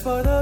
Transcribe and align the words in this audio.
Pain. 0.00 0.22
That's 0.22 0.37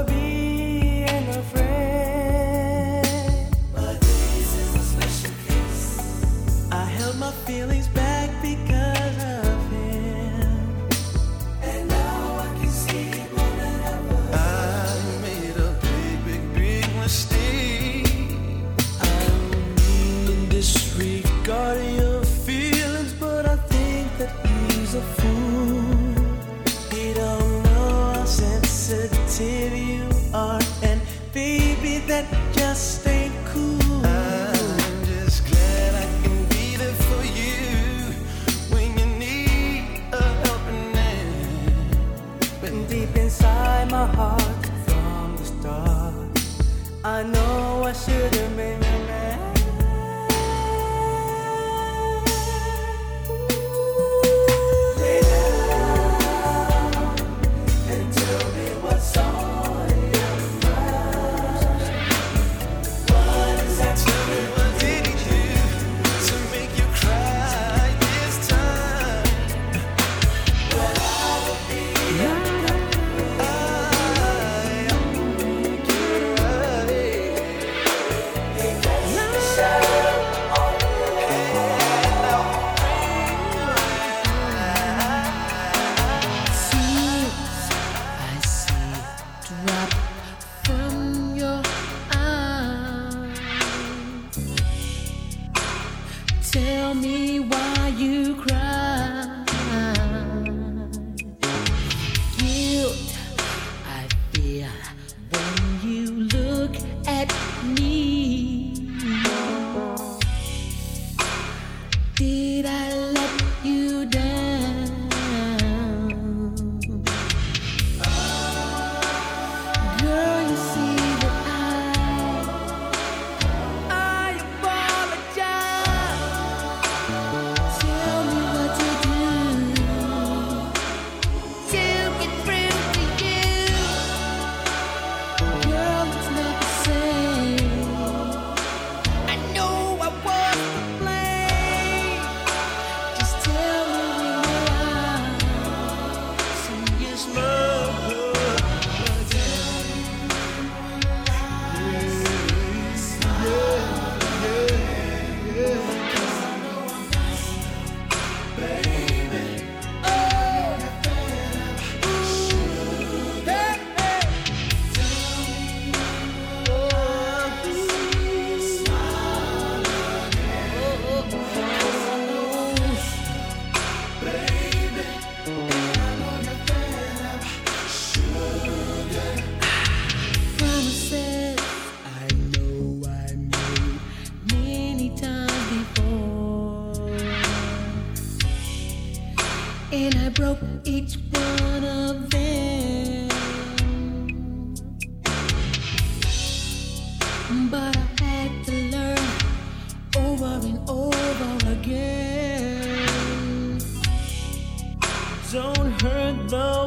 Don't 205.49 206.01
hurt 206.01 206.49
the 206.49 206.86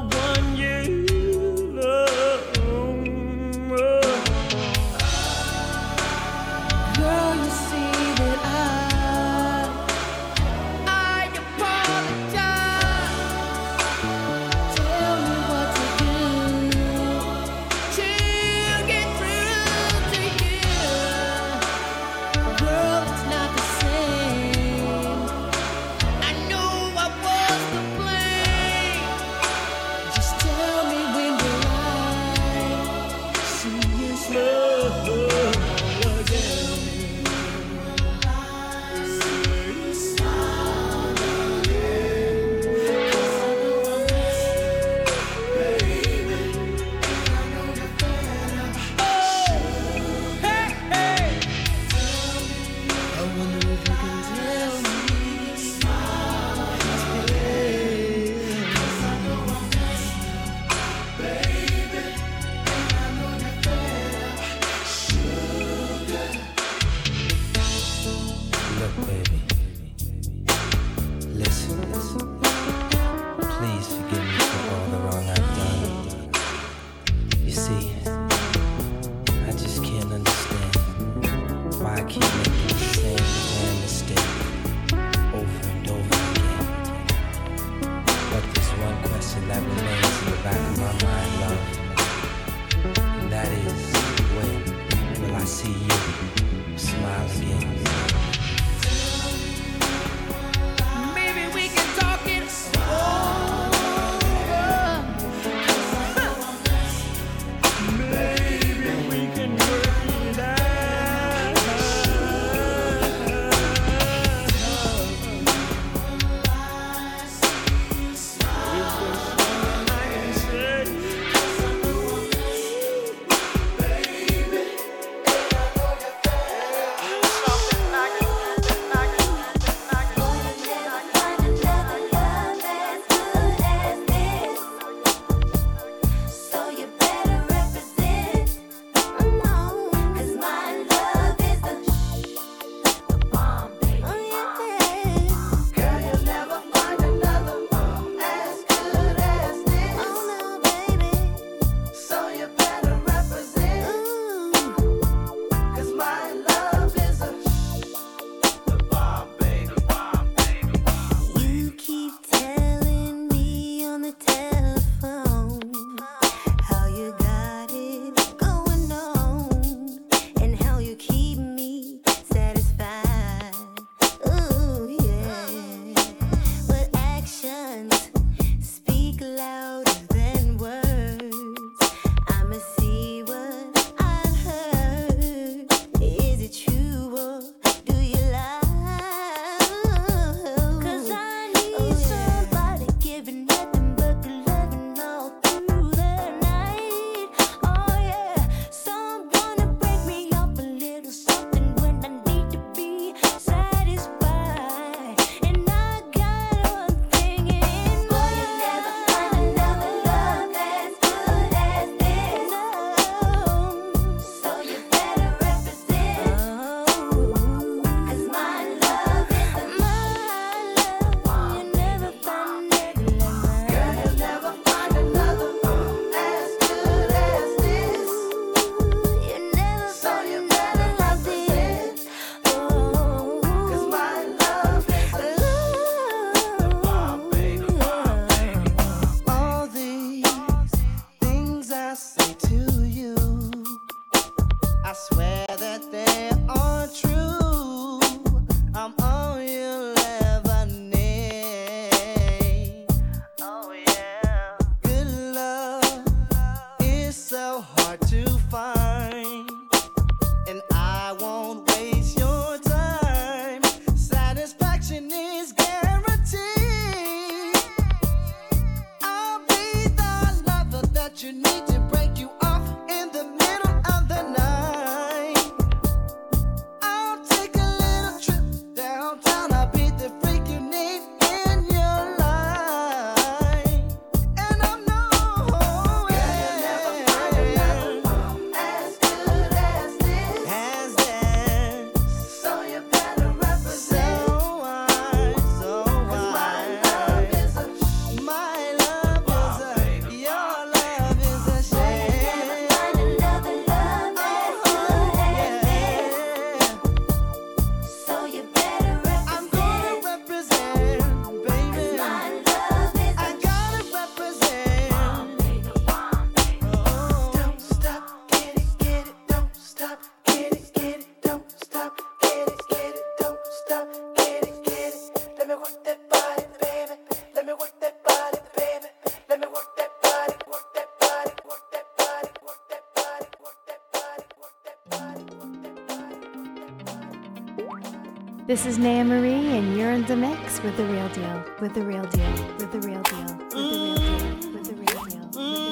This 338.51 338.67
is 338.67 338.79
Naya 338.81 339.05
Marie, 339.05 339.47
and 339.57 339.77
you're 339.77 339.93
in 339.93 340.05
the 340.07 340.17
mix 340.17 340.61
with 340.65 340.77
the 340.77 340.85
real 340.87 341.09
deal, 341.11 341.45
with 341.61 341.73
the 341.73 341.83
real 341.83 342.05
deal, 342.07 342.33
with 342.59 342.73
the 342.73 342.81
real 342.81 343.01
deal, 343.05 343.23
with 343.37 343.49
the 343.49 343.55
real 343.55 343.95
deal, 343.95 344.51
with 344.51 344.65
the 344.67 344.75
real 344.75 344.97
deal. 345.05 345.23
With 345.23 345.25
the 345.27 345.45
real 345.45 345.67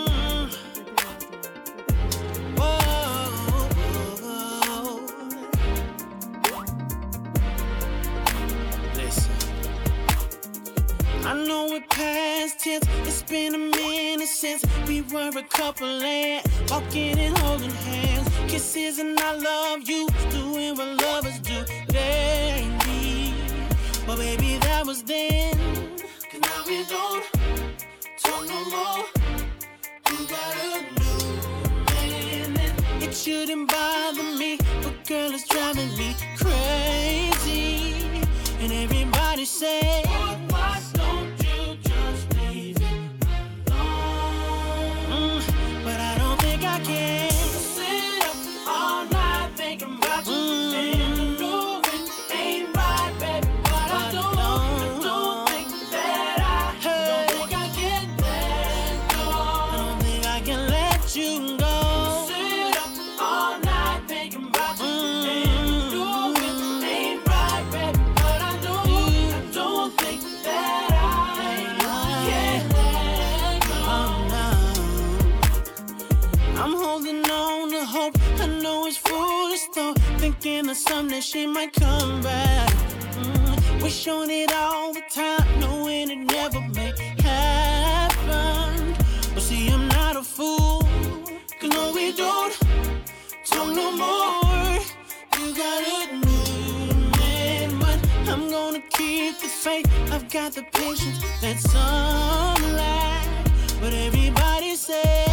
deal. 1.17 1.45
I 11.27 11.35
know 11.35 11.75
it 11.75 11.91
past 11.91 12.61
tense. 12.61 12.87
It's 13.03 13.23
been 13.25 13.57
a 13.57 13.59
minute 13.59 14.29
since 14.29 14.64
we 14.87 15.03
were 15.03 15.37
a 15.37 15.43
couple 15.43 15.85
and 15.85 16.47
walking 16.71 17.19
and 17.19 17.37
holding 17.38 17.73
hands, 17.73 18.29
kisses 18.47 19.01
and 19.01 19.19
I 19.19 19.33
love 19.33 19.83
you, 19.83 20.09
doing 20.31 20.77
what 20.77 21.03
lovers 21.03 21.41
do. 21.41 21.64
Yeah 21.93 22.38
was 24.88 25.03
then. 25.03 25.53
Cause 26.31 26.40
now 26.40 26.62
we 26.66 26.83
don't 26.87 27.22
talk 28.24 28.44
no 28.48 28.61
more. 28.74 29.05
You 30.11 30.27
got 30.27 30.55
a 30.64 30.81
new 30.98 31.24
man. 31.92 32.57
And 32.57 33.03
it 33.03 33.14
shouldn't 33.14 33.68
bother 33.70 34.22
me, 34.22 34.59
but 34.83 35.07
girl, 35.07 35.31
it's 35.35 35.46
driving 35.46 35.94
me 35.98 36.16
crazy. 36.38 37.92
And 38.61 38.72
everybody 38.72 39.44
say, 39.44 40.05
What 40.07 40.38
was 40.53 40.98
I'm 76.61 76.73
holding 76.73 77.25
on 77.31 77.71
to 77.71 77.85
hope. 77.85 78.16
I 78.40 78.47
know 78.47 78.87
it's 78.87 78.97
foolish 78.97 79.66
though. 79.75 79.94
Thinking 80.18 80.66
that 80.66 80.77
someday 80.77 81.21
she 81.21 81.47
might 81.47 81.73
come 81.73 82.21
back. 82.21 82.71
Mm, 83.23 83.83
we 83.83 83.90
showed 83.90 84.29
it 84.29 84.53
all 84.53 84.92
the 84.92 85.03
time, 85.09 85.47
knowing 85.61 86.11
it 86.11 86.16
never 86.16 86.61
may 86.75 86.92
happen. 87.23 88.94
But 89.35 89.42
see, 89.42 89.68
I'm 89.71 89.87
not 89.87 90.16
a 90.16 90.23
fool. 90.23 90.83
Cause 91.61 91.71
no, 91.71 91.92
we 91.94 92.12
don't 92.12 92.53
talk 93.44 93.68
no 93.68 93.92
more. 93.92 94.83
You 95.38 95.55
got 95.55 95.83
it. 95.87 96.09
I'm 98.29 98.51
gonna 98.51 98.83
keep 98.90 99.38
the 99.38 99.49
faith. 99.49 99.87
I've 100.12 100.29
got 100.29 100.53
the 100.53 100.64
patience 100.73 101.21
that's 101.40 101.73
lack, 101.75 103.27
but 103.81 103.94
everybody 103.94 104.75
says. 104.75 105.29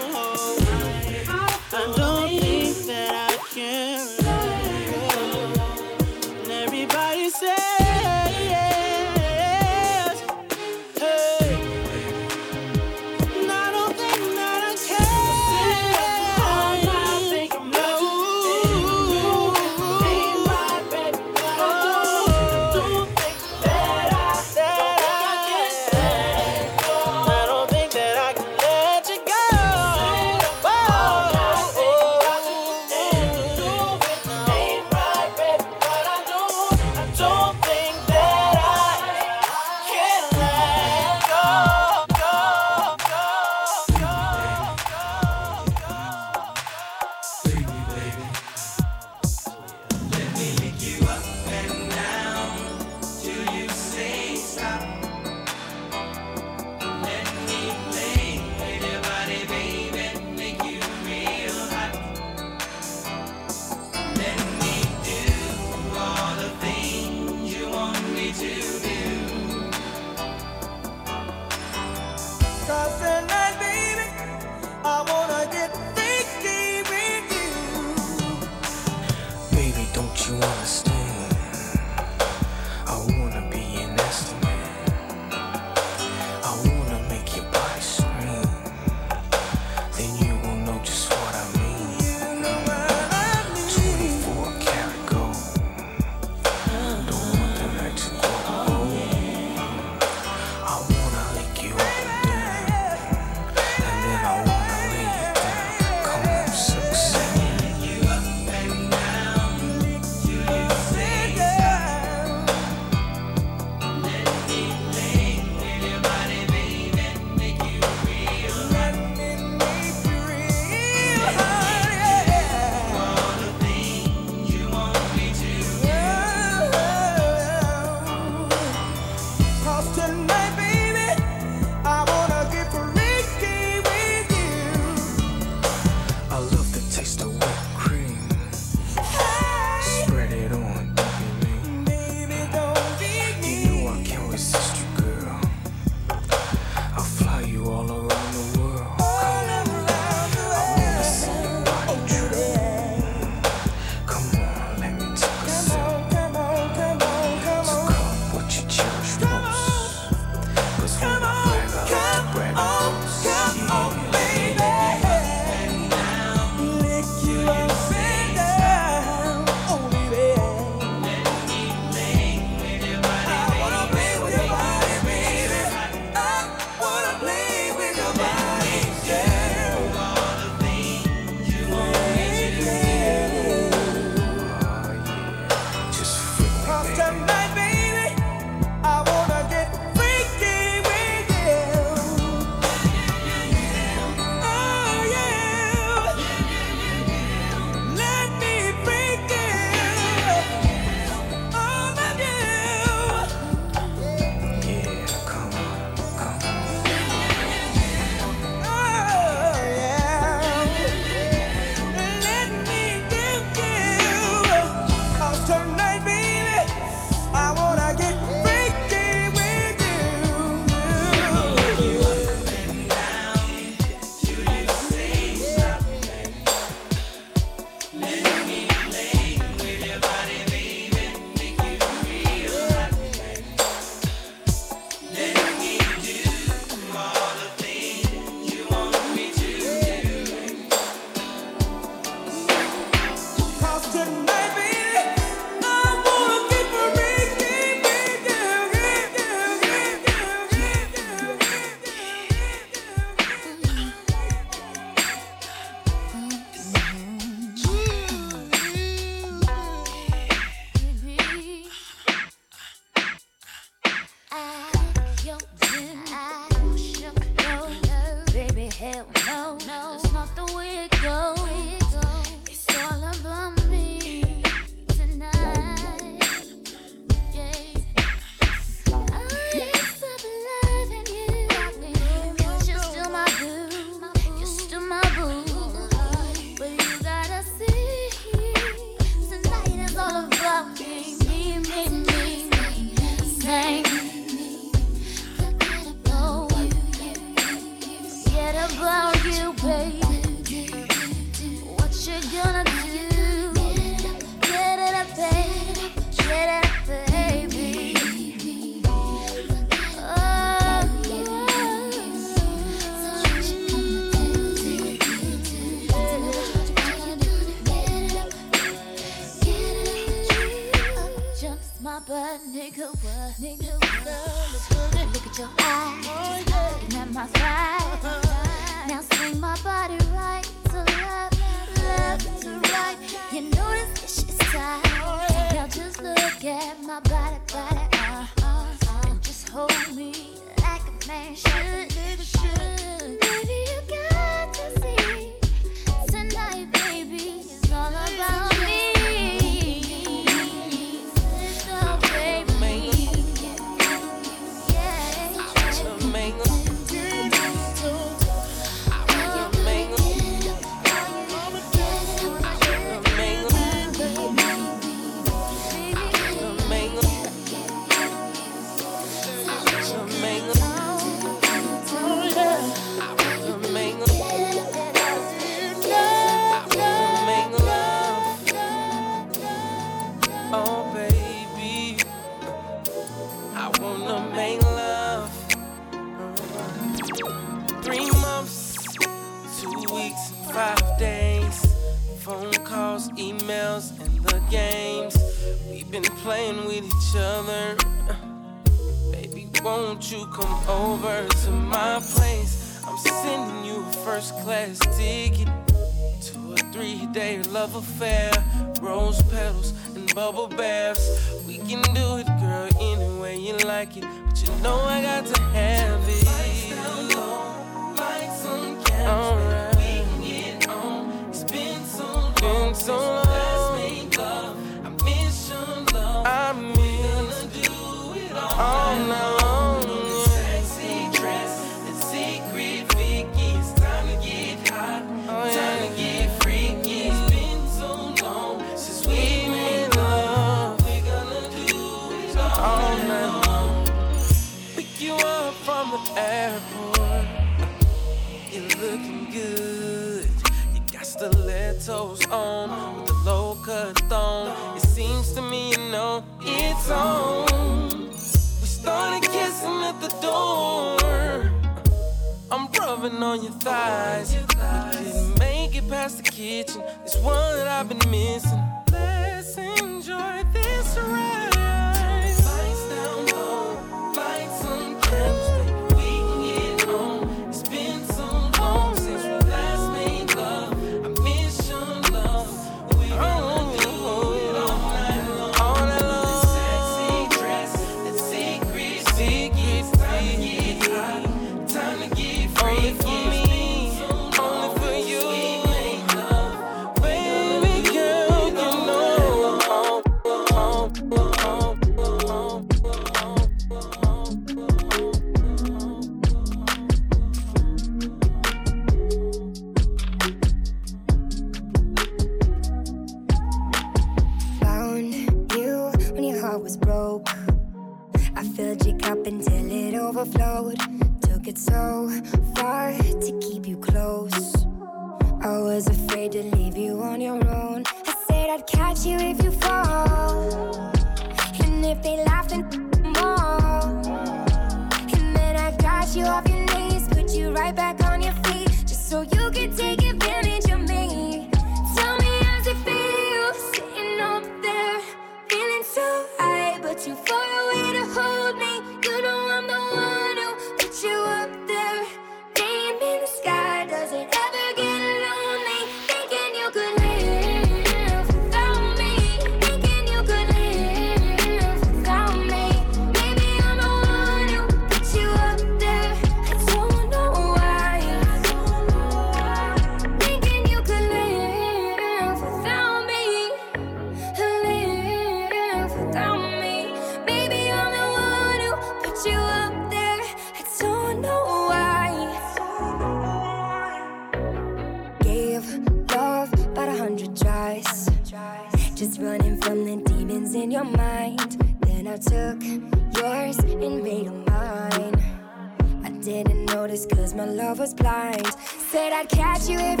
I'd 599.21 599.29
catch 599.29 599.69
you 599.69 599.77
if 599.77 600.00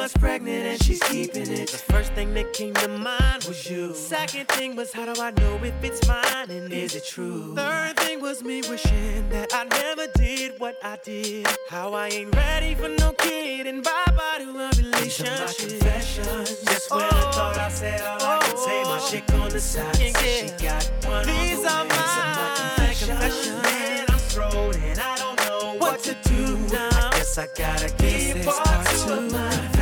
months 0.00 0.16
pregnant 0.16 0.64
and 0.64 0.82
she's 0.82 1.02
keeping 1.02 1.50
it. 1.50 1.68
The 1.68 1.76
first 1.92 2.12
thing 2.14 2.32
that 2.34 2.54
came 2.54 2.72
to 2.74 2.88
mind 2.88 3.44
was 3.44 3.70
you. 3.70 3.94
Second 3.94 4.48
thing 4.48 4.74
was 4.74 4.92
how 4.92 5.04
do 5.12 5.20
I 5.20 5.30
know 5.32 5.60
if 5.62 5.74
it's 5.84 6.06
mine 6.08 6.50
and 6.50 6.72
is 6.72 6.94
it 6.94 7.04
true? 7.04 7.54
Third 7.54 7.98
thing 7.98 8.20
was 8.20 8.42
me 8.42 8.62
wishing 8.68 9.28
that 9.28 9.52
I 9.52 9.64
never 9.64 10.06
did 10.14 10.58
what 10.58 10.76
I 10.82 10.96
did. 11.04 11.46
How 11.68 11.92
I 11.92 12.08
ain't 12.08 12.34
ready 12.34 12.74
for 12.74 12.88
no 12.88 13.12
kid 13.12 13.66
and 13.66 13.84
bye 13.84 14.12
bye 14.16 14.38
to 14.38 14.48
a 14.58 14.70
relationship. 14.82 15.68
confessions. 15.68 16.62
Just 16.62 16.90
when 16.90 17.02
I 17.02 17.08
oh. 17.12 17.32
thought 17.32 17.58
I 17.58 17.68
said 17.68 18.00
all 18.00 18.22
I 18.22 18.38
could 18.38 18.58
say, 18.58 18.82
my 18.84 18.98
chick 19.10 19.32
on 19.34 19.50
the 19.50 19.60
side 19.60 19.96
said 19.96 20.14
she 20.16 20.64
got 20.64 20.84
one. 21.04 21.26
These 21.26 21.64
are 21.66 21.84
my, 21.84 22.74
confessions. 22.76 23.62
Man, 23.62 24.06
I'm 24.08 24.18
thrown 24.18 24.74
and 24.76 24.98
I 24.98 25.16
don't 25.16 25.38
know 25.46 25.76
what 25.76 26.02
to 26.04 26.16
do 26.24 26.56
now. 26.72 26.88
I 26.88 27.10
guess 27.18 27.36
I 27.36 27.48
gotta 27.54 27.94
give 27.98 28.46
part 28.46 28.86
two 28.86 29.12
of 29.12 29.32
my 29.32 29.79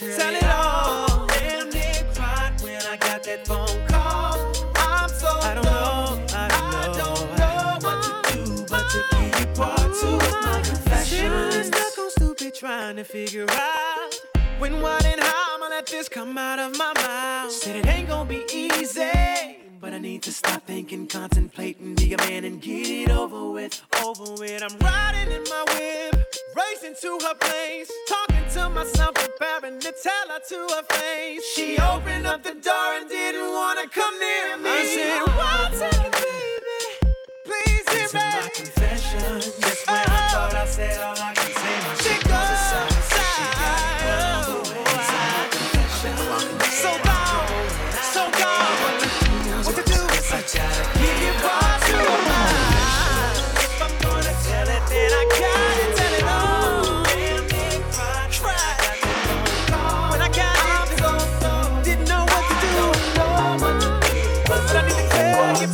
tell, 0.00 0.34
it 0.34 0.44
all. 0.44 1.26
Damn 1.26 1.70
near 1.70 2.04
cried 2.14 2.60
when 2.62 2.80
I 2.82 2.96
got 2.96 3.22
that 3.24 3.46
phone 3.46 3.86
call. 3.86 4.38
I'm 4.76 5.08
so 5.08 5.28
I 5.28 5.54
don't 5.54 5.64
know, 5.64 6.26
I 6.34 6.92
don't 6.96 7.38
know, 7.38 7.78
what 7.86 8.02
to 8.04 8.34
do, 8.34 8.64
but 8.68 8.88
to 8.90 9.04
give 9.10 9.40
you 9.40 9.46
part 9.54 9.94
two 10.00 10.08
of 10.08 10.32
my 10.32 10.62
confessions. 10.64 11.66
Stuck 11.66 11.98
on 11.98 12.10
stupid 12.10 12.54
trying 12.54 12.96
to 12.96 13.04
figure 13.04 13.46
out 13.50 14.14
when, 14.58 14.80
what, 14.80 15.04
and 15.04 15.20
how 15.20 15.56
I'ma 15.56 15.66
let 15.68 15.86
this 15.86 16.08
come 16.08 16.36
out 16.38 16.58
of 16.58 16.78
my 16.78 16.92
mouth. 16.94 17.52
Said 17.52 17.76
it 17.76 17.86
ain't 17.86 18.08
gonna 18.08 18.28
be 18.28 18.44
easy. 18.52 19.69
But 19.80 19.94
I 19.94 19.98
need 19.98 20.22
to 20.24 20.32
stop 20.32 20.66
thinking, 20.66 21.06
contemplating, 21.06 21.94
be 21.94 22.12
a 22.12 22.18
man 22.18 22.44
and 22.44 22.60
get 22.60 22.86
it 22.86 23.10
over 23.10 23.50
with, 23.50 23.80
over 24.04 24.32
with. 24.34 24.62
I'm 24.62 24.78
riding 24.78 25.32
in 25.32 25.42
my 25.44 25.64
whip, 25.72 26.22
racing 26.54 26.96
to 27.00 27.18
her 27.26 27.34
place, 27.34 27.90
talking 28.06 28.44
to 28.52 28.68
myself, 28.68 29.14
preparing 29.14 29.80
to 29.80 29.94
tell 30.02 30.28
her 30.28 30.40
to 30.50 30.74
her 30.74 30.82
face. 30.82 31.46
She 31.54 31.78
opened 31.78 32.26
up 32.26 32.42
the 32.42 32.52
door 32.52 32.90
and 32.98 33.08
didn't 33.08 33.54
wanna 33.54 33.88
come 33.88 34.18
near 34.20 34.58
me. 34.58 34.68
I 34.68 34.84
said, 34.84 35.22
One 35.34 35.72
second, 35.72 36.12
baby, 36.12 37.14
please 37.46 37.88
hear 37.88 38.20
me. 38.20 38.26
my 38.28 38.50
confession, 38.52 39.40
just 39.40 39.86
when 39.88 39.96
I 39.96 40.04
oh. 40.04 40.34
thought 40.34 40.54
I 40.56 40.66
said 40.66 41.00
all 41.00 41.19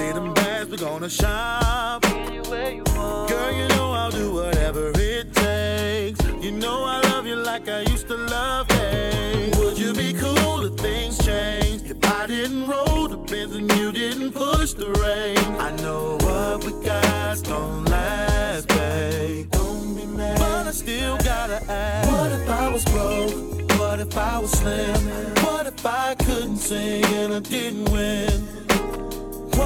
want. 0.00 0.14
Them 0.14 0.34
bags, 0.34 0.68
we 0.68 0.76
gonna 0.76 1.08
shop. 1.08 2.02
Girl, 2.02 3.52
you 3.52 3.68
know 3.68 3.92
I'll 3.92 4.10
do 4.10 4.32
whatever 4.32 4.92
it 4.94 5.32
takes. 5.34 6.20
You 6.44 6.52
know 6.52 6.84
I 6.84 7.00
love 7.10 7.26
you 7.26 7.36
like 7.36 7.68
I 7.68 7.80
used 7.82 8.08
to 8.08 8.16
love 8.16 8.68
things. 8.68 9.56
Would 9.58 9.78
you 9.78 9.92
be 9.94 10.12
cool 10.12 10.64
if 10.64 10.74
things 10.80 11.18
changed? 11.24 11.90
If 11.90 12.04
I 12.04 12.26
didn't 12.26 12.66
roll 12.66 13.08
the 13.08 13.16
Benz 13.16 13.54
and 13.54 13.70
you 13.76 13.92
didn't 13.92 14.32
push 14.32 14.72
the 14.72 14.90
Range. 14.90 15.60
I 15.60 15.70
know 15.82 16.18
what 16.20 16.64
we 16.64 16.72
got's 16.84 17.42
gonna 17.42 17.90
last, 17.90 18.68
babe. 18.68 19.50
Don't 19.50 19.94
be 19.94 20.06
mad. 20.06 20.38
But 20.38 20.66
I 20.66 20.72
still 20.72 21.16
gotta 21.18 21.60
ask. 21.70 22.10
What 22.10 22.32
if 22.32 22.48
I 22.48 22.68
was 22.72 22.84
broke? 22.86 23.78
What 23.78 24.00
if 24.00 24.16
I 24.16 24.38
was 24.38 24.50
slim? 24.50 25.00
What 25.44 25.66
if 25.66 25.86
I 25.86 26.14
couldn't 26.14 26.58
sing 26.58 27.04
and 27.04 27.34
I 27.34 27.40
didn't 27.40 27.90
win? 27.90 28.59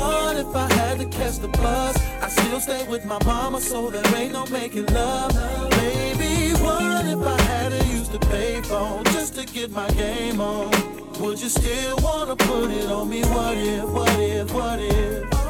What 0.04 0.36
if 0.36 0.54
I 0.54 0.72
had 0.74 0.98
to 0.98 1.06
catch 1.06 1.38
the 1.38 1.48
bus? 1.48 1.96
I 2.20 2.28
still 2.28 2.60
stay 2.60 2.86
with 2.88 3.04
my 3.04 3.18
mama, 3.24 3.60
so 3.60 3.90
there 3.90 4.04
ain't 4.16 4.32
no 4.32 4.44
making 4.46 4.86
love. 4.86 5.32
Baby, 5.70 6.52
what 6.62 7.04
if 7.06 7.22
I 7.26 7.40
had 7.42 7.68
to 7.72 7.86
use 7.88 8.08
the 8.08 8.18
payphone 8.18 9.04
just 9.12 9.34
to 9.36 9.46
get 9.46 9.70
my 9.70 9.88
game 9.90 10.40
on? 10.40 10.70
Would 11.20 11.40
you 11.40 11.48
still 11.48 11.96
wanna 12.02 12.36
put 12.36 12.70
it 12.70 12.90
on 12.90 13.08
me? 13.08 13.22
What 13.22 13.56
if, 13.56 13.84
what 13.84 14.20
if, 14.20 14.52
what 14.52 14.80
if? 14.80 15.44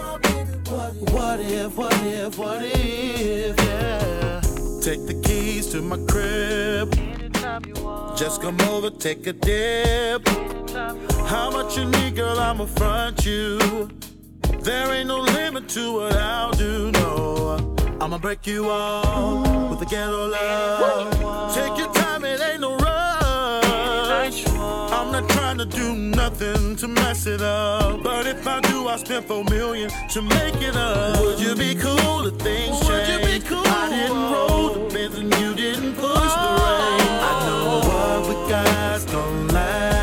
What 1.13 1.41
if, 1.41 1.77
what 1.77 2.03
if, 2.03 2.39
what 2.39 2.63
if, 2.63 3.57
yeah. 3.59 4.41
Take 4.81 5.07
the 5.07 5.21
keys 5.25 5.67
to 5.73 5.81
my 5.83 5.97
crib. 6.07 6.95
Just 8.17 8.43
come 8.43 8.61
over, 8.63 8.91
take 8.91 9.27
a 9.27 9.33
dip. 9.33 10.29
How 11.27 11.51
much 11.51 11.77
you 11.77 11.87
need, 11.87 12.17
girl? 12.17 12.39
I'ma 12.39 12.67
front 12.67 13.25
you. 13.25 13.89
There 14.65 14.95
ain't 14.95 15.09
no 15.09 15.21
limit 15.21 15.69
to 15.77 15.93
what 15.93 16.17
I'll 16.17 16.53
do, 16.53 16.91
no. 16.93 17.77
I'ma 18.01 18.17
break 18.17 18.47
you 18.47 18.71
off 18.71 19.69
with 19.69 19.83
a 19.83 19.85
ghetto 19.85 20.27
love. 20.27 21.55
Take 21.55 21.77
your 21.77 21.93
time, 21.93 22.25
it 22.25 22.41
ain't 22.41 22.63
no 22.63 22.75
rush. 22.79 24.49
I'm 24.49 25.13
not 25.13 25.29
trying 25.29 25.59
to 25.59 25.67
do 25.67 25.95
nothing 25.95 26.77
to 26.77 26.89
mess 26.89 27.27
it 27.27 27.43
up. 27.43 28.03
But 28.03 28.27
if 28.27 28.47
I 28.47 28.63
do, 28.63 28.89
I 28.89 28.97
spend 28.97 29.27
four 29.27 29.45
million 29.45 29.91
to 30.09 30.23
make 30.23 30.57
it 30.63 30.75
up. 30.77 31.21
Would 31.21 31.41
you 31.41 31.55
be 31.55 31.75
cool 31.75 32.27
if 32.27 32.37
things 32.41 32.81
change? 32.81 32.89
Would 32.89 33.09
you 33.09 33.41
be 33.41 33.47
cool? 33.47 33.67
I 33.67 33.91
didn't 33.91 34.33
roll 34.33 34.71
the 34.71 34.95
Benz 34.95 35.19
and 35.19 35.35
you 35.41 35.55
didn't 35.55 35.93
push 35.97 36.33
the 36.41 36.49
oh. 36.49 36.65
Range. 36.65 37.11
I 37.21 37.33
know 37.47 37.81
what 37.89 38.29
we 38.29 38.51
got 38.51 39.07
don't 39.13 39.49
last. 39.49 39.94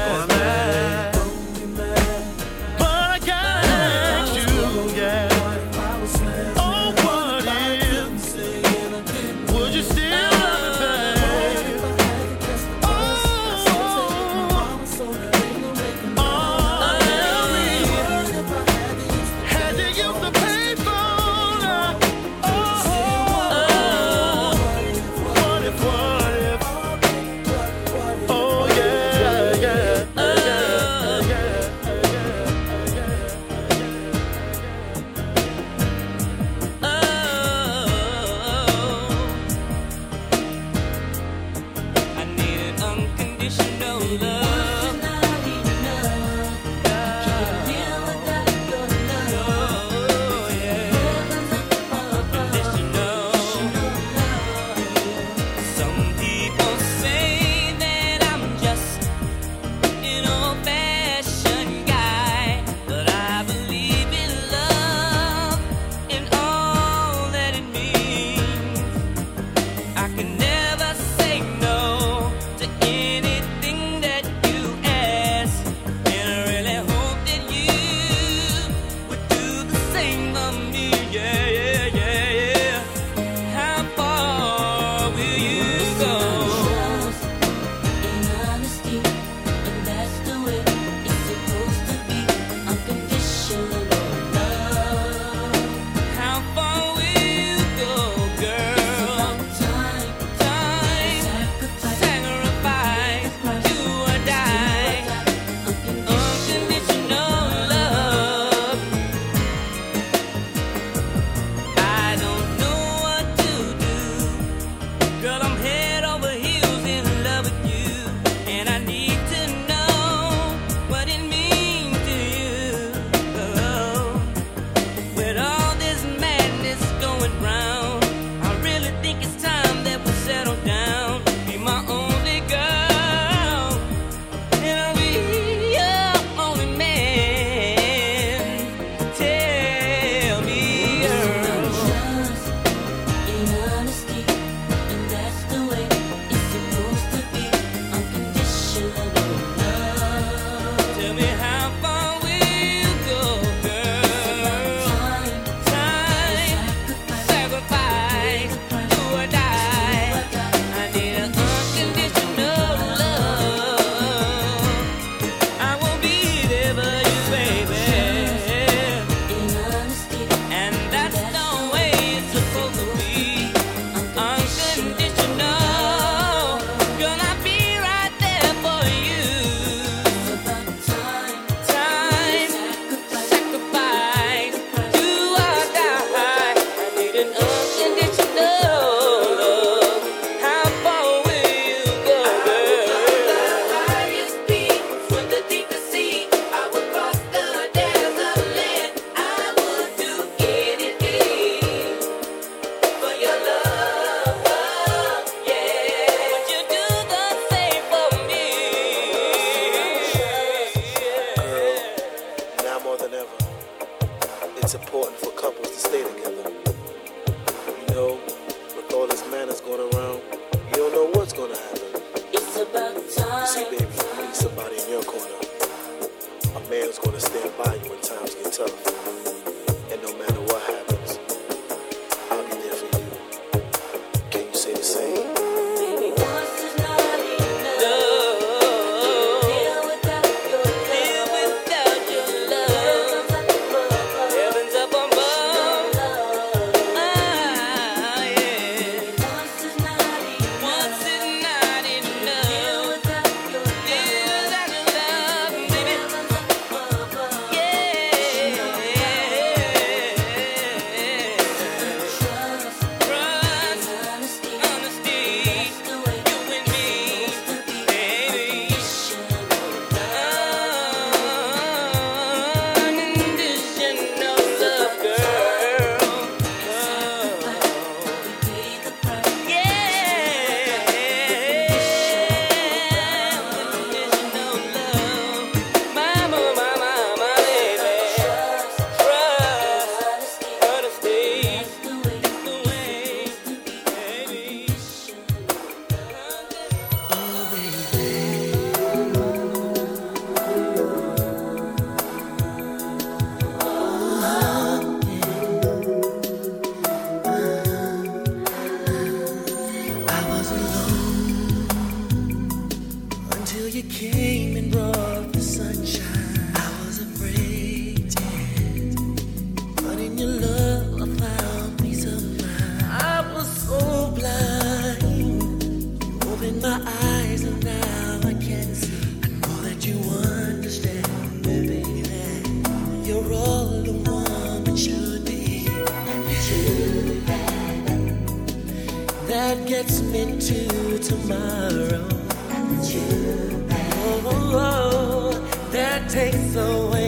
you. 342.93 343.67
Oh, 343.71 344.21
oh, 344.25 344.51
oh, 344.53 345.69
that 345.71 346.09
takes 346.09 346.55
away. 346.55 347.00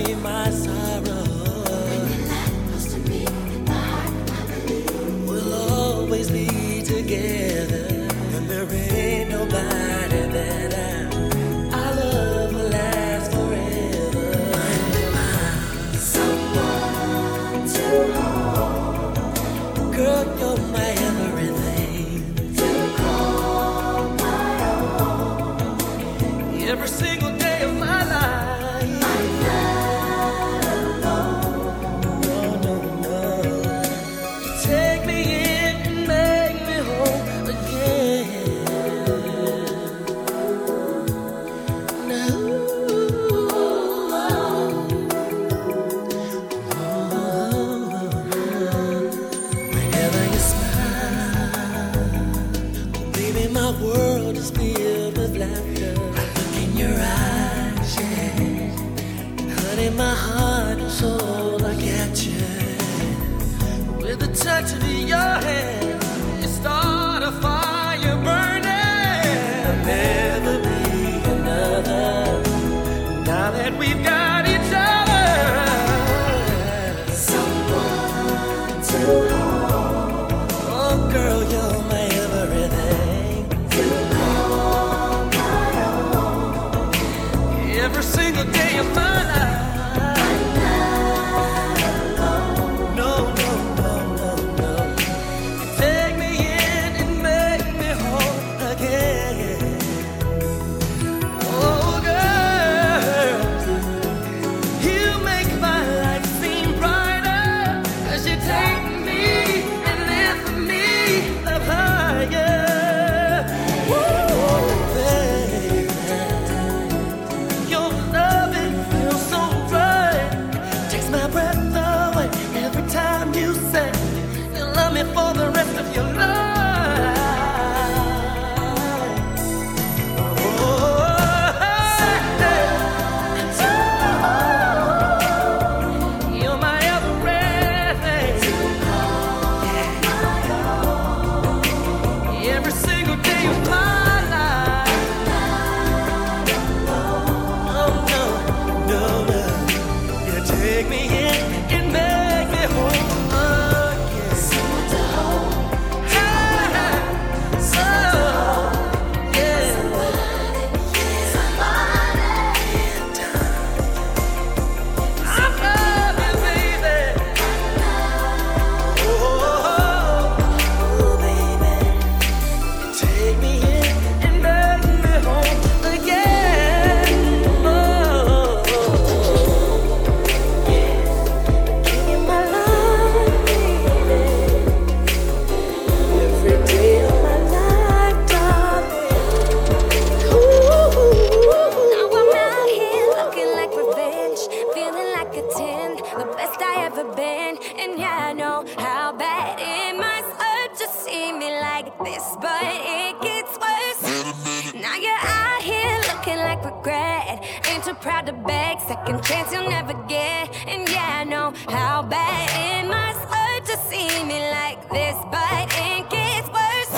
How 211.67 212.01
bad 212.01 212.49
it 212.83 212.87
must 212.87 213.21
hurt 213.29 213.65
to 213.65 213.77
see 213.89 214.23
me 214.23 214.39
like 214.51 214.81
this, 214.89 215.15
but 215.31 215.65
it 215.77 216.09
gets 216.09 216.49
worse. 216.49 216.91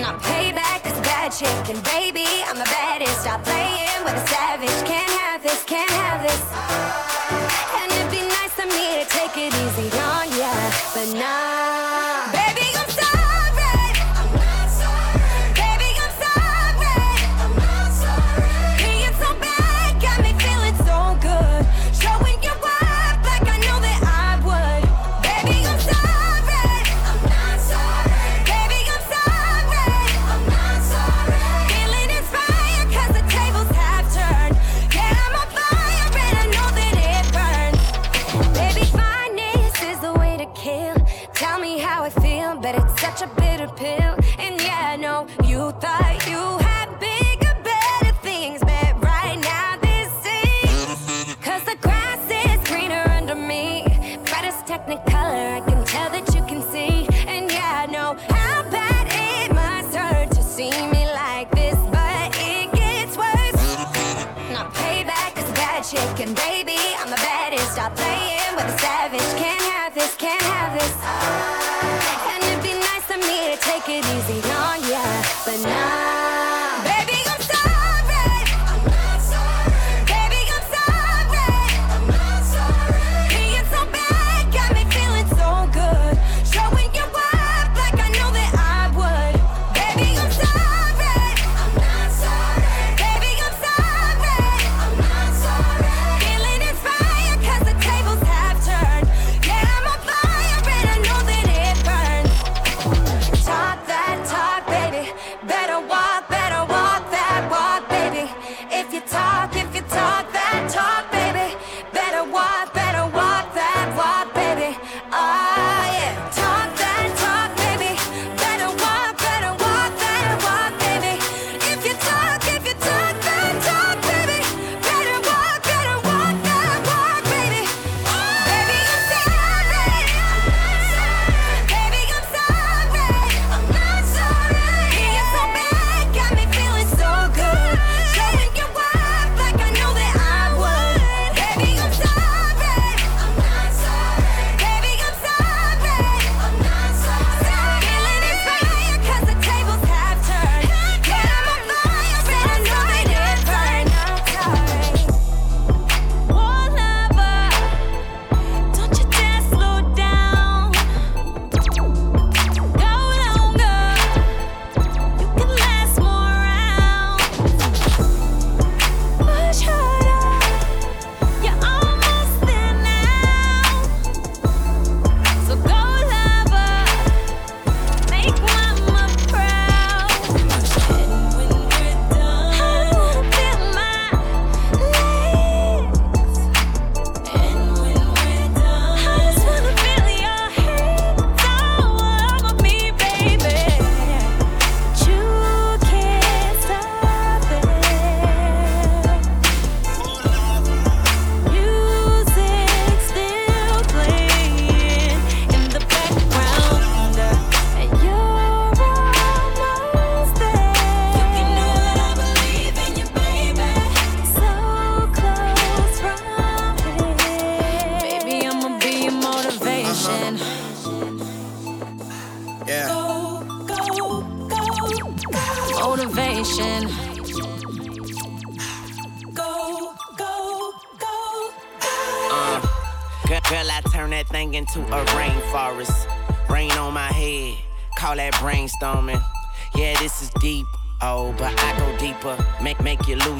Not 0.00 0.20
payback 0.20 0.84
is 0.86 0.98
bad 1.00 1.32
chicken, 1.32 1.80
baby. 1.82 2.26
I'm 2.46 2.58
the 2.58 2.64
baddest. 2.64 3.22
Stop 3.22 3.42
playing 3.44 4.04
with 4.04 4.14
a 4.14 4.26
savage. 4.28 4.80
Can't 4.86 5.10
have 5.20 5.42
this, 5.42 5.64
can't 5.64 5.90
have 5.90 6.22
this. 6.22 6.42
And 7.80 7.90
it'd 7.92 8.10
be 8.10 8.22
nice 8.26 8.56
of 8.58 8.68
me 8.68 9.02
to 9.02 9.06
take 9.10 9.36
it 9.36 9.54
easy. 9.54 10.03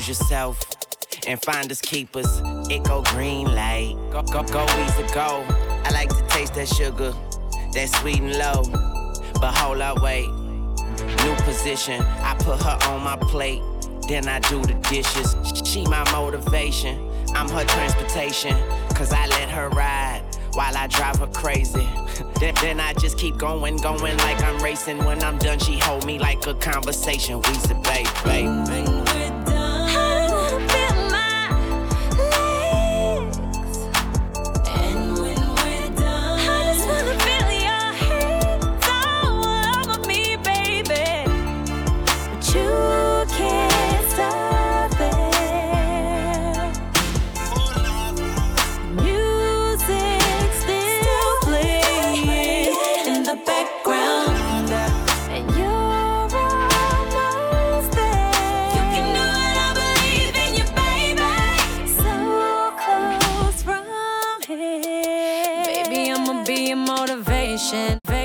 Lose 0.09 0.18
yourself 0.18 0.60
and 1.26 1.40
find 1.43 1.70
us 1.70 1.81
keepers. 1.81 2.40
It 2.70 2.85
go 2.85 3.02
green 3.02 3.47
light. 3.55 3.97
Go 4.10 4.22
go 4.22 4.43
go 4.43 4.64
easy 4.85 5.14
go. 5.14 5.44
I 5.85 5.90
like 5.93 6.09
to 6.09 6.26
taste 6.28 6.55
that 6.55 6.68
sugar, 6.68 7.14
that 7.72 7.89
sweet 8.01 8.20
and 8.20 8.36
low. 8.36 8.64
But 9.40 9.55
hold 9.55 9.81
up, 9.81 10.02
wait. 10.02 10.28
New 10.28 11.35
position. 11.44 12.01
I 12.02 12.35
put 12.39 12.60
her 12.62 12.78
on 12.90 13.02
my 13.02 13.16
plate. 13.16 13.62
Then 14.09 14.28
I 14.28 14.40
do 14.40 14.60
the 14.62 14.74
dishes. 14.90 15.35
She 15.64 15.85
my 15.86 16.05
motivation. 16.12 17.10
I'm 17.35 17.48
her 17.48 17.64
transportation. 17.64 18.56
Cause 18.94 19.12
I 19.12 19.26
let 19.26 19.48
her 19.51 19.68
ride 19.70 20.22
while 20.52 20.76
I 20.76 20.86
drive 20.86 21.18
her 21.18 21.26
crazy. 21.28 21.89
then, 22.40 22.55
then 22.60 22.81
I 22.81 22.93
just 22.94 23.18
keep 23.18 23.39
going, 23.39 23.76
going 23.78 24.16
like 24.18 24.43
I'm 24.43 24.62
racing. 24.62 24.98
When 24.98 25.22
I'm 25.22 25.39
done, 25.39 25.59
she 25.59 25.78
hold 25.78 26.05
me 26.06 26.18
like 26.18 26.47
a 26.47 26.55
conversation. 26.55 27.36
We 27.36 27.74
babe, 27.82 28.06
babe, 28.24 28.66
babe. 28.66 28.94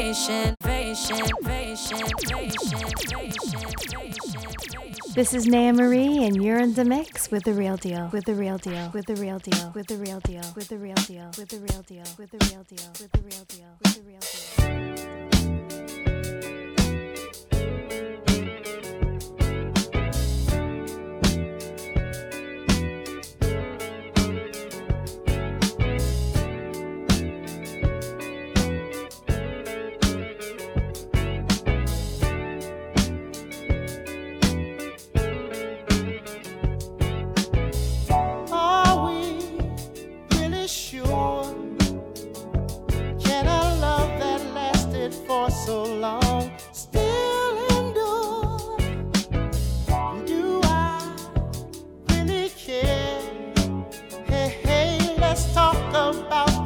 This 0.10 0.28
is 5.36 5.46
Naya 5.46 5.72
Marie, 5.72 6.26
and 6.26 6.44
you're 6.44 6.58
in 6.58 6.74
the 6.74 6.84
mix 6.84 7.30
with 7.30 7.44
the 7.44 7.54
real 7.54 7.78
deal, 7.78 8.10
with 8.12 8.26
the 8.26 8.34
real 8.34 8.58
deal, 8.58 8.90
with 8.92 9.06
the 9.06 9.16
real 9.18 9.38
deal, 9.38 9.72
with 9.76 9.86
the 9.86 9.98
real 9.98 10.20
deal, 10.22 10.42
with 10.56 10.68
the 10.68 10.80
real 10.80 10.96
deal, 10.96 11.32
with 11.38 11.50
the 11.50 11.60
real 11.60 11.84
deal, 11.84 12.06
with 12.18 12.32
the 12.32 12.40
real 12.40 12.64
deal, 12.64 12.86
with 12.98 13.12
the 13.12 13.22
real 13.22 13.44
deal, 13.44 13.78
with 13.84 13.94
the 13.94 14.02
real 14.02 14.02
deal. 14.04 14.09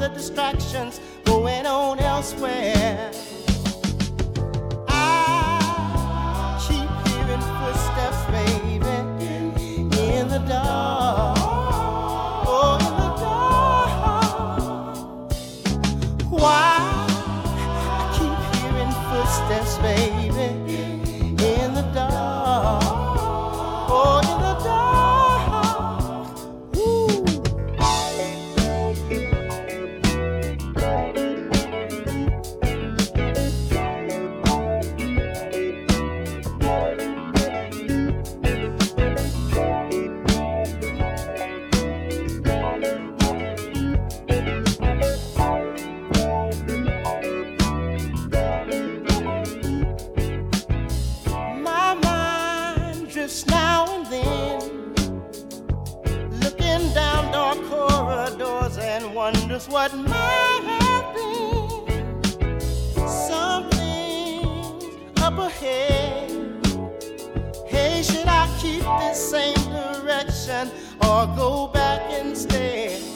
The 0.04 0.10
distractions 0.10 1.00
going 1.24 1.66
on 1.66 1.98
elsewhere. 2.00 3.23
Drifts 53.24 53.46
now 53.48 53.86
and 53.96 54.06
then, 54.08 54.60
looking 56.42 56.94
down 56.94 57.32
dark 57.32 57.58
corridors 57.70 58.78
and 58.78 59.16
wonders 59.16 59.70
what 59.70 59.96
might 59.96 60.64
have 60.82 61.16
been. 61.16 62.60
Something 63.08 64.44
up 65.22 65.38
ahead. 65.38 66.32
Hey, 67.66 68.04
should 68.04 68.28
I 68.28 68.46
keep 68.60 68.84
this 69.00 69.30
same 69.32 69.56
direction 69.72 70.70
or 71.02 71.26
go 71.38 71.68
back 71.68 72.02
instead? 72.26 73.13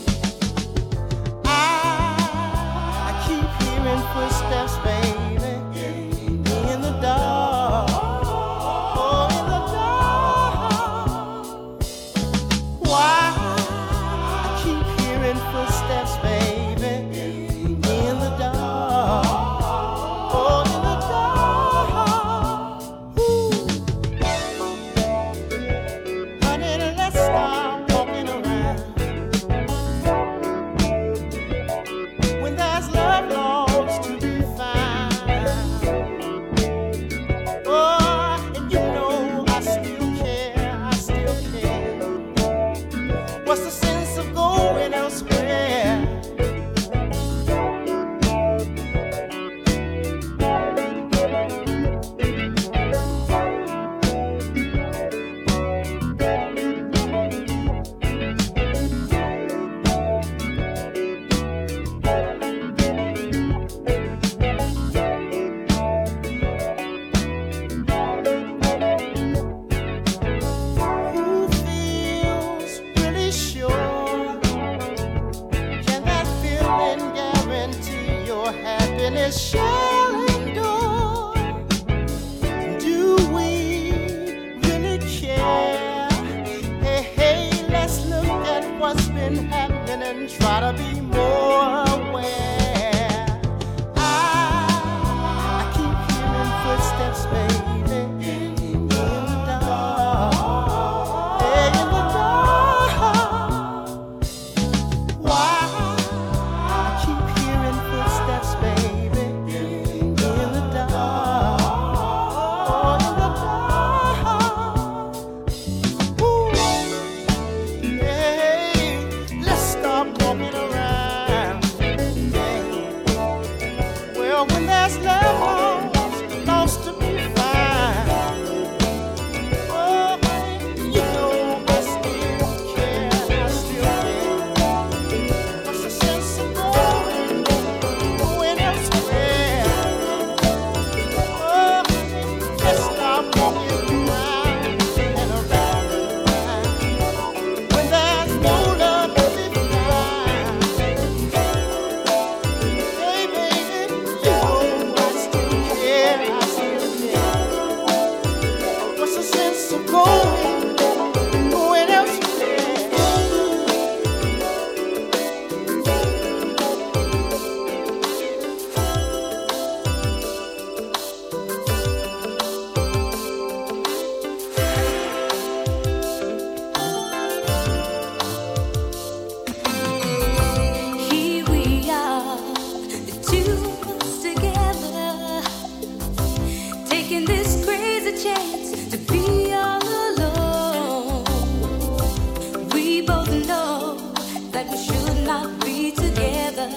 we 194.72 194.78
should 194.78 195.24
not 195.26 195.60
be 195.66 195.92
together. 195.92 196.70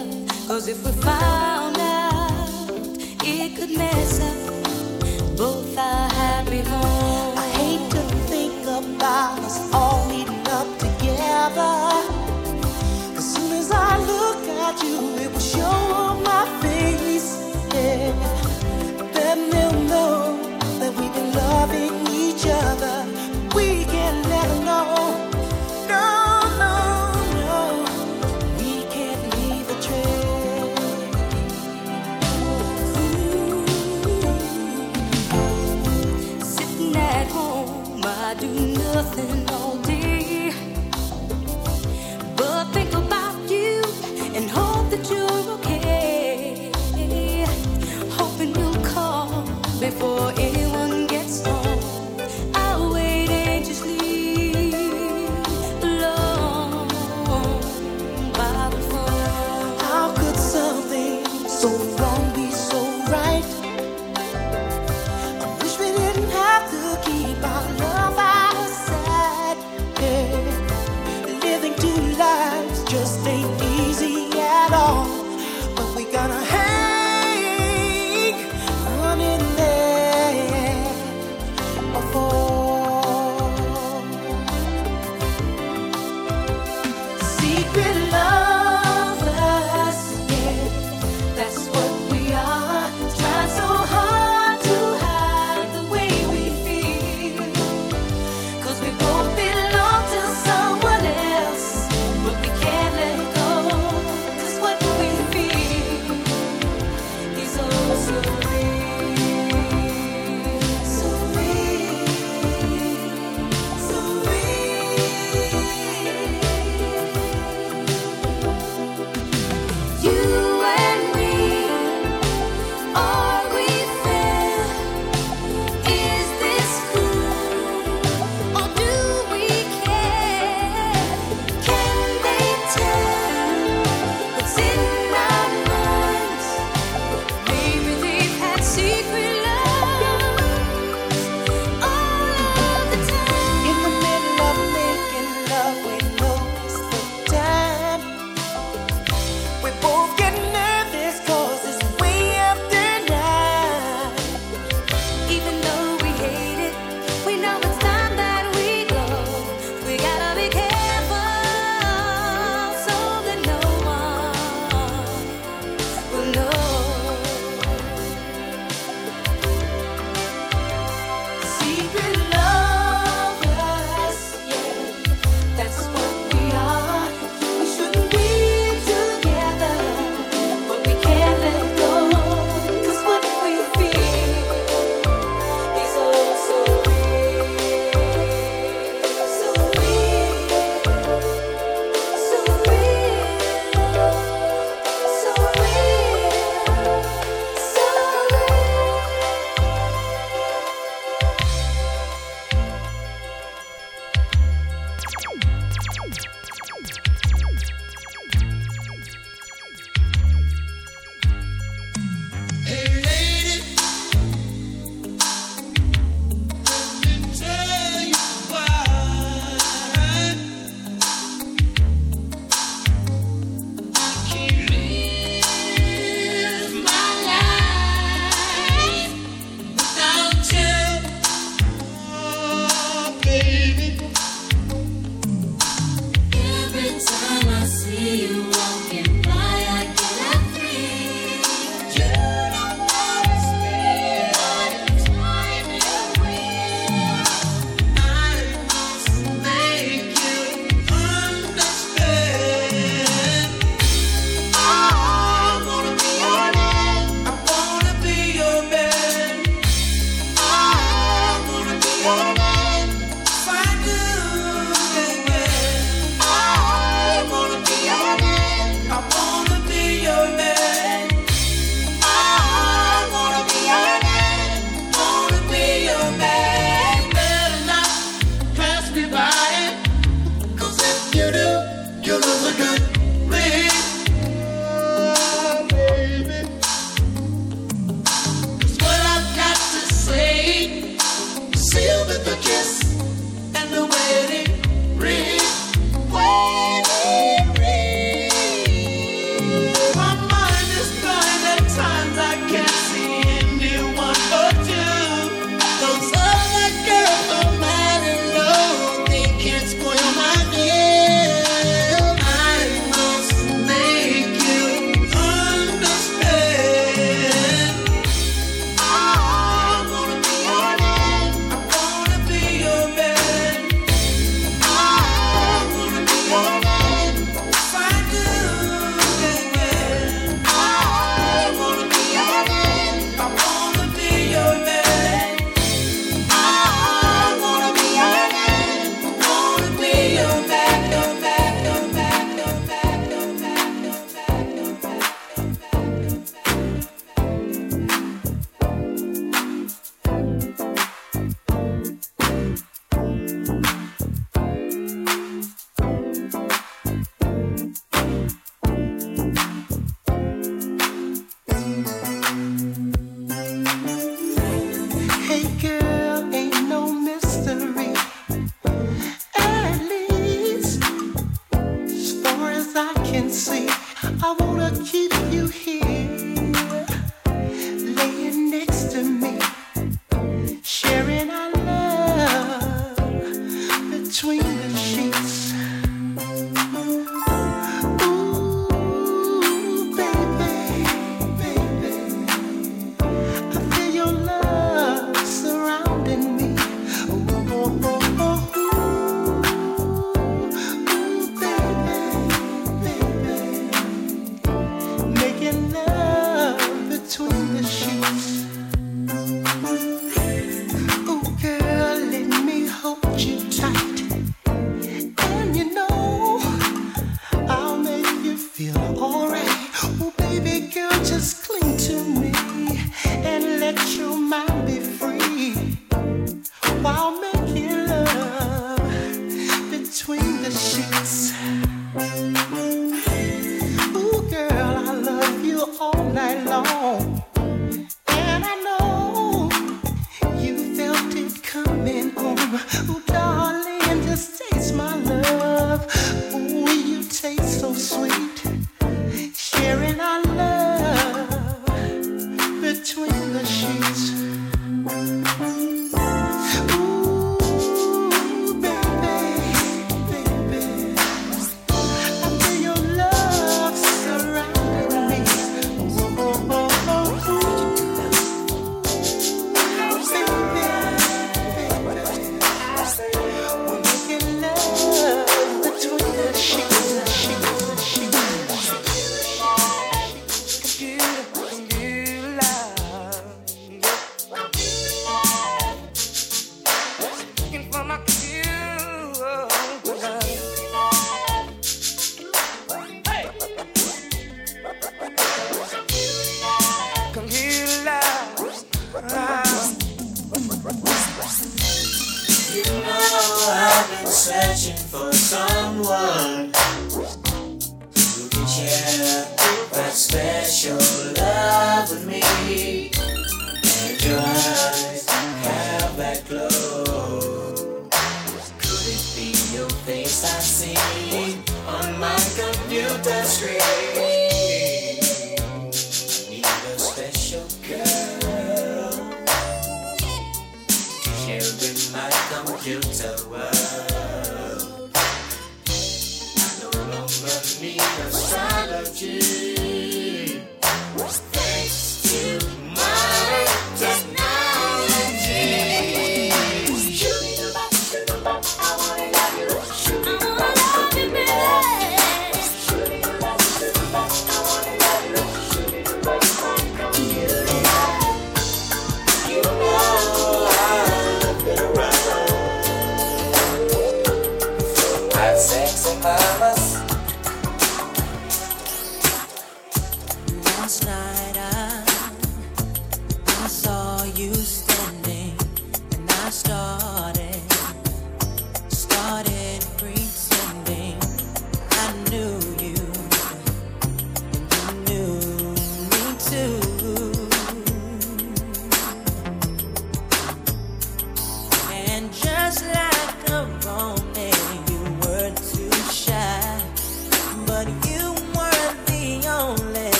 Cause 0.48 0.68
if 0.68 0.84
we 0.84 0.92
found 1.02 1.76
out, 1.78 2.50
it 3.24 3.56
could 3.56 3.76
mess 3.76 4.20
up 4.20 5.36
both 5.36 5.76
our 5.78 6.08
happy 6.10 6.60
home. 6.60 7.38
I 7.38 7.48
hate 7.60 7.90
to 7.92 8.02
think 8.30 8.62
about 8.64 9.38
us 9.40 9.58
all 9.72 10.06
meeting 10.08 10.46
up 10.48 10.68
together. 10.78 11.72
As 13.18 13.34
soon 13.34 13.52
as 13.52 13.70
I 13.72 13.98
look 14.12 14.48
at 14.66 14.82
you, 14.82 14.98
it 15.24 15.32
will 15.32 15.40
show. 15.40 15.79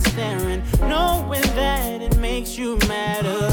Start 0.00 0.14
staring, 0.14 0.62
knowing 0.80 1.42
that 1.54 2.02
it 2.02 2.16
makes 2.18 2.56
you 2.56 2.76
madder. 2.88 3.52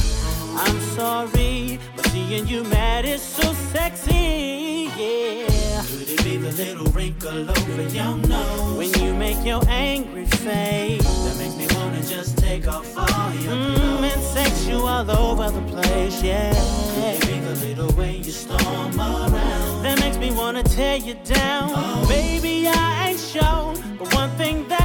I'm 0.56 0.80
sorry, 0.96 1.80
but 1.96 2.06
seeing 2.08 2.48
you 2.48 2.64
mad 2.66 3.06
is 3.06 3.22
so 3.22 3.54
sexy, 3.72 4.90
yeah. 4.98 5.84
Could 5.86 6.10
it 6.10 6.24
be 6.24 6.38
the 6.38 6.52
little 6.52 6.86
wrinkle 6.88 7.50
over 7.50 7.82
your 7.90 8.18
nose? 8.18 8.78
When 8.78 8.94
you 9.04 9.14
make 9.14 9.44
your 9.46 9.62
angry 9.68 10.26
face, 10.26 11.04
that 11.04 11.38
makes 11.38 11.56
me 11.56 11.68
wanna 11.78 12.04
just 12.04 12.38
take 12.38 12.68
off 12.68 12.98
all 12.98 13.34
your 13.34 13.54
mm, 13.54 14.04
and 14.04 14.22
sex 14.22 14.68
you 14.68 14.78
all 14.78 15.10
over 15.10 15.50
the 15.50 15.62
place, 15.72 16.22
yeah. 16.22 16.54
Could 16.96 17.24
it 17.24 17.28
be 17.28 17.40
the 17.40 17.56
little 17.66 17.92
way 17.98 18.18
you 18.18 18.32
storm 18.32 19.00
around? 19.00 19.84
That 19.84 20.00
makes 20.00 20.18
me 20.18 20.32
wanna 20.32 20.64
tear 20.64 20.98
you 20.98 21.16
down. 21.26 22.08
Baby, 22.08 22.68
I 22.68 23.10
ain't 23.10 23.20
sure, 23.20 23.74
but 23.98 24.14
one 24.14 24.30
thing 24.32 24.68
that 24.68 24.83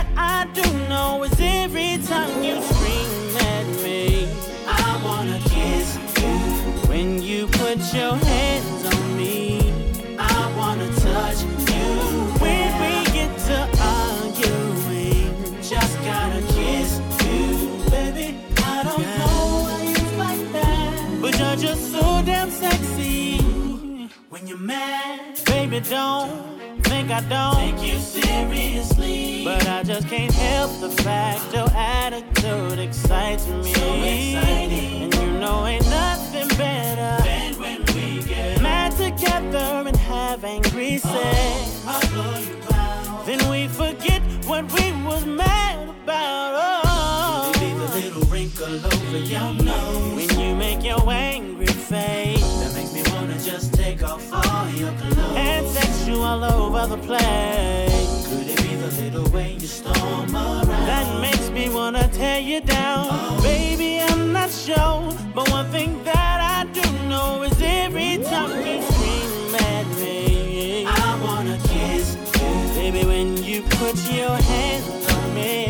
your 7.99 8.15
hands 8.15 8.85
on 8.95 9.17
me, 9.17 9.73
I 10.19 10.55
wanna 10.57 10.89
touch 11.01 11.43
you. 11.43 11.89
When 12.43 12.71
we 12.83 12.93
get 13.17 13.31
to 13.49 13.59
arguing, 13.97 15.35
just 15.61 15.95
gotta 16.05 16.41
kiss 16.55 17.01
you, 17.25 17.91
baby. 17.91 18.39
I 18.59 18.85
don't 18.85 19.07
know 19.21 19.41
why 19.65 19.83
you 19.95 20.05
like 20.17 20.45
that, 20.53 21.19
but 21.21 21.39
you're 21.41 21.57
just 21.57 21.91
so 21.91 22.23
damn 22.25 22.51
sexy. 22.51 23.39
When 24.31 24.47
you're 24.47 24.59
mad, 24.59 25.41
baby, 25.47 25.81
don't 25.81 26.85
think 26.85 27.11
I 27.11 27.21
don't 27.29 27.57
take 27.57 27.83
you 27.83 27.99
seriously. 27.99 29.43
But 29.45 29.67
I 29.67 29.83
just 29.83 30.07
can't 30.07 30.33
help 30.33 30.71
the 30.81 30.91
fact 31.03 31.53
your 31.53 31.69
attitude 31.75 32.79
excites 32.79 33.49
me. 33.49 33.73
So 33.75 33.95
exciting. 34.05 35.03
And 35.03 35.15
you 35.15 35.33
know 35.41 35.67
ain't 35.67 35.85
nothing 35.91 36.49
better 36.57 37.25
than 37.25 37.58
when 37.95 38.17
we 38.17 38.23
get 38.23 38.61
mad 38.63 38.93
together 38.93 39.89
and 39.89 39.97
have 39.97 40.45
angry 40.45 40.99
sex. 40.99 41.85
I'll 41.87 42.01
blow 42.11 42.39
you 42.39 42.57
out. 42.73 43.27
Then 43.27 43.51
we 43.51 43.69
forget 43.69 44.23
what 44.47 44.65
we 44.73 44.93
was 45.05 45.25
mad 45.27 45.89
about. 45.89 46.53
Oh. 46.57 47.53
Maybe 47.61 47.79
the 47.79 47.89
little 48.01 48.23
wrinkle 48.33 48.87
over 48.87 49.19
your 49.19 49.53
nose. 49.55 50.17
When 50.17 50.41
you 50.41 50.55
make 50.55 50.83
your 50.83 51.09
angry 51.11 51.67
face. 51.67 52.41
That 52.61 52.73
makes 52.75 52.93
me 52.93 53.03
wanna 53.13 53.39
just 53.39 53.75
take 53.75 54.03
off 54.03 54.25
all 54.33 54.69
your 54.71 54.93
clothes. 54.93 55.37
And 55.37 55.67
sex 55.69 56.07
you 56.07 56.21
all 56.21 56.45
over 56.45 56.87
the 56.87 57.03
place. 57.03 58.27
Could 58.29 58.49
it 58.49 58.63
be 58.63 58.75
the 58.77 58.91
little 59.03 59.29
way 59.31 59.53
you 59.55 59.67
storm 59.67 60.35
around? 60.35 60.67
That 60.67 61.21
makes 61.21 61.51
me 61.51 61.69
wanna 61.69 62.09
tear 62.09 62.41
you 62.41 62.61
down. 62.61 63.09
Oh. 63.11 63.41
Baby, 63.43 64.01
I'm 64.01 64.33
not 64.33 64.51
sure. 64.51 65.13
But 65.35 65.51
one 65.51 65.71
thing 65.71 66.03
that 66.05 66.17
I 66.17 66.17
do 66.17 66.17
know 66.19 66.45
is 66.45 66.48
every 67.89 68.23
time 68.23 68.51
you 68.67 68.83
scream 68.83 69.55
at 69.55 69.87
me, 69.97 70.85
I 70.85 71.19
wanna 71.23 71.57
kiss 71.69 72.17
you. 72.35 72.75
Baby, 72.75 73.07
when 73.07 73.43
you 73.43 73.63
put 73.63 73.97
your 74.13 74.37
hands 74.37 75.13
on 75.15 75.35
me, 75.35 75.68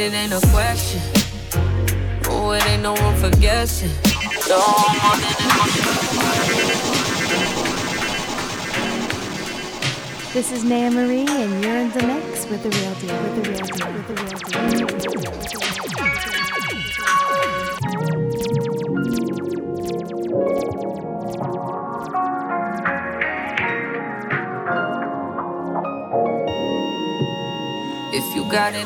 it, 0.00 0.12
it 0.12 0.16
ain't 0.16 0.32
a 0.32 0.40
question. 0.48 1.00
Oh, 2.26 2.52
it 2.52 2.66
ain't 2.66 2.82
no 2.82 2.94
room 2.96 3.14
for 3.16 3.30
guessing. 3.38 3.90
No 4.48 4.58
more 5.02 5.16
than 5.16 5.34
This 10.32 10.52
is 10.52 10.64
Naya 10.64 10.90
Marie, 10.90 11.26
and 11.26 11.64
you're 11.64 11.76
in 11.76 11.90
the 11.90 12.02
mix. 12.06 12.46
With 12.46 12.62
the 12.62 12.70
real 12.70 12.94
deal. 12.94 13.22
With 13.22 13.34
the 13.36 13.50
real 13.50 13.66
deal. 13.66 13.92
With 13.92 14.06
the 14.08 14.14
real 14.14 14.38
deal. 16.28 16.39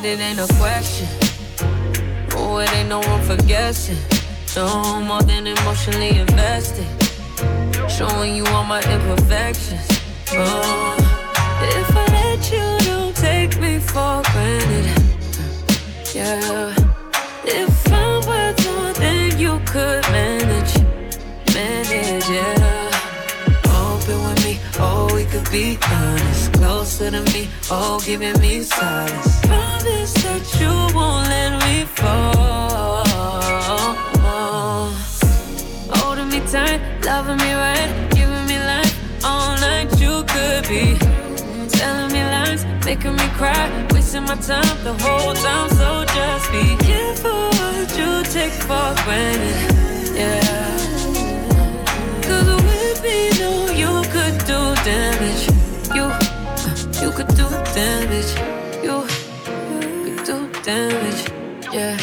Got 0.05 0.12
it, 0.12 0.20
ain't 0.20 0.39
a 0.39 0.55
question. 0.55 1.09
Oh, 2.32 2.59
it 2.59 2.70
ain't 2.74 2.89
no 2.89 3.01
room 3.02 3.22
for 3.22 3.36
guessing. 3.47 3.97
No 4.56 5.01
more 5.01 5.22
than 5.22 5.47
emotionally 5.47 6.18
invested. 6.18 6.86
Showing 7.89 8.36
you 8.36 8.44
all 8.47 8.64
my 8.64 8.82
imperfections. 8.82 9.86
Oh, 10.32 10.97
if 11.62 11.97
I 11.97 12.06
let 12.12 12.52
you, 12.52 12.86
don't 12.86 13.16
take 13.16 13.59
me 13.60 13.78
for 13.78 14.22
granted. 14.32 15.02
Yeah. 16.14 16.74
If 17.44 17.93
I'm 17.93 18.26
worth 18.26 18.66
more 18.66 18.93
than 18.94 19.39
you 19.39 19.60
could 19.64 20.02
manage, 20.10 20.74
manage, 21.55 22.28
yeah. 22.28 22.90
Open 23.66 24.18
with 24.24 24.44
me, 24.44 24.59
oh, 24.78 25.10
we 25.14 25.24
could 25.24 25.51
be 25.51 25.78
honest. 25.90 26.53
Closer 26.96 27.10
to 27.10 27.32
me, 27.32 27.48
oh, 27.72 28.00
giving 28.06 28.40
me 28.40 28.62
silence. 28.62 29.40
Promise 29.40 30.14
that 30.22 30.60
you 30.60 30.70
won't 30.94 31.26
let 31.26 31.58
me 31.66 31.82
fall. 31.86 33.04
Holding 35.90 36.28
me 36.28 36.38
tight, 36.46 36.80
loving 37.04 37.38
me 37.38 37.52
right, 37.52 37.90
giving 38.14 38.46
me 38.46 38.58
life 38.60 38.94
all 39.24 39.56
night. 39.58 39.90
You 39.98 40.22
could 40.22 40.68
be 40.68 40.96
telling 41.66 42.12
me 42.12 42.22
lies, 42.22 42.64
making 42.84 43.16
me 43.16 43.26
cry, 43.38 43.66
wasting 43.90 44.22
my 44.22 44.36
time 44.36 44.78
the 44.84 44.94
whole 45.02 45.34
time. 45.34 45.70
So 45.70 46.04
just 46.14 46.52
be 46.52 46.76
careful 46.86 47.50
what 47.58 47.90
you 47.98 48.22
take 48.30 48.52
for 48.52 48.94
granted. 49.02 50.14
Yeah. 50.14 50.46
Cause 52.22 52.46
with 52.46 53.02
me, 53.02 53.30
no, 53.40 53.66
you 53.82 54.08
could 54.12 54.38
do 54.46 54.76
damage. 54.84 55.64
Could 57.15 57.28
do 57.36 57.49
damage. 57.74 58.32
You 58.82 59.07
could 60.05 60.24
do 60.27 60.62
damage. 60.62 61.31
Yeah. 61.73 61.97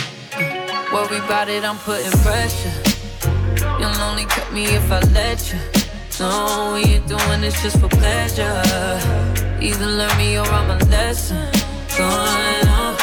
Worry 0.94 1.18
about 1.18 1.50
it, 1.50 1.66
I'm 1.66 1.78
putting 1.80 2.12
pressure. 2.22 2.72
You'll 3.80 4.02
only 4.08 4.26
cut 4.26 4.52
me 4.54 4.64
if 4.66 4.90
I 4.90 5.00
let 5.12 5.52
you. 5.52 5.60
No, 6.20 6.74
we 6.76 6.96
ain't 6.96 7.08
doing 7.08 7.42
this 7.42 7.62
just 7.62 7.80
for 7.80 7.90
pleasure. 7.90 8.62
Either 9.60 9.86
learn 9.86 10.18
me 10.18 10.38
or 10.38 10.46
I'm 10.46 10.70
a 10.70 10.78
lesson. 10.86 11.52
Going 11.98 12.68
on. 12.70 13.01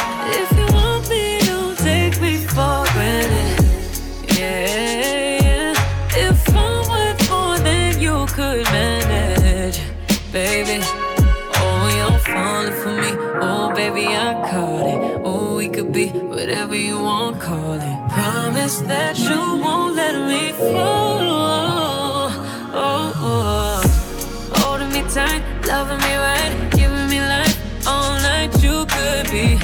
You 16.77 17.01
want, 17.01 17.39
call 17.39 17.73
it. 17.73 18.09
Promise 18.11 18.81
that 18.81 19.17
you 19.17 19.39
won't 19.63 19.95
let 19.95 20.15
me 20.27 20.51
fall. 20.51 21.19
Oh, 21.21 22.71
oh, 22.73 23.13
oh. 23.15 24.61
Holding 24.61 24.89
me 24.89 25.01
tight, 25.09 25.43
loving 25.65 25.97
me 25.97 26.15
right, 26.15 26.69
giving 26.71 27.09
me 27.09 27.19
life 27.19 27.57
all 27.87 28.13
night. 28.21 28.51
You 28.61 28.85
could 28.85 29.31
be 29.31 29.57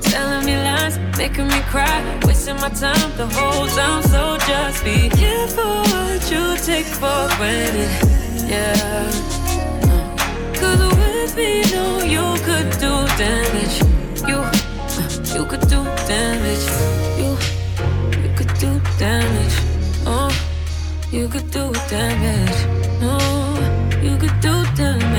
telling 0.00 0.46
me 0.46 0.56
lies, 0.56 0.98
making 1.18 1.48
me 1.48 1.60
cry, 1.72 2.00
wasting 2.24 2.56
my 2.56 2.70
time 2.70 3.10
the 3.16 3.26
whole 3.26 3.66
time. 3.68 4.02
So 4.04 4.38
just 4.46 4.84
be 4.84 5.08
careful 5.10 5.82
what 5.92 6.30
you 6.30 6.56
take 6.64 6.86
for 6.86 7.28
granted. 7.36 7.90
Yeah. 8.48 9.10
Cause 10.54 10.80
with 10.96 11.36
me, 11.36 11.62
no, 11.72 12.00
you 12.02 12.24
could 12.44 12.70
do 12.80 12.92
damage. 13.18 13.89
You, 15.50 15.58
could 15.58 15.68
do 15.68 15.84
damage. 16.06 16.66
You, 17.18 17.30
you 18.22 18.34
could 18.36 18.54
do 18.60 18.80
damage. 19.00 19.56
Oh, 20.06 20.30
you 21.10 21.26
could 21.26 21.50
do 21.50 21.72
damage. 21.88 22.66
Oh, 23.02 24.00
you 24.00 24.16
could 24.16 24.40
do 24.40 24.64
damage. 24.76 25.09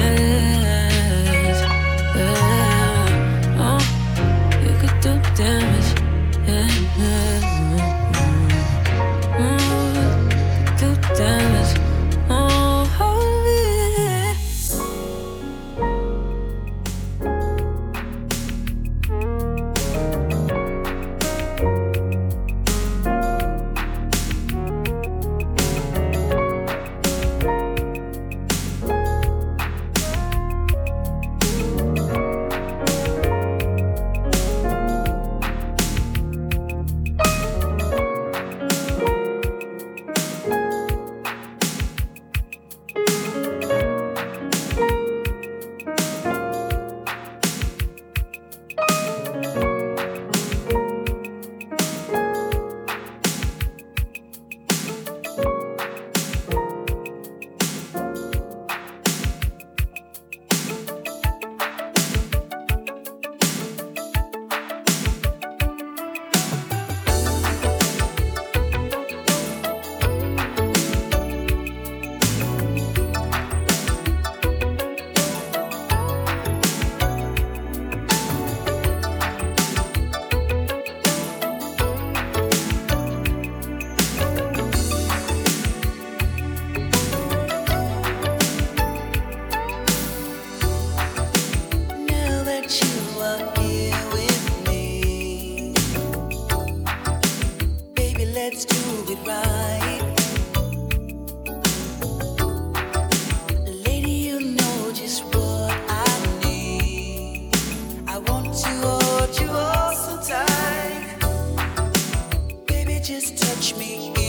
Just 113.11 113.37
touch 113.37 113.75
me 113.75 114.20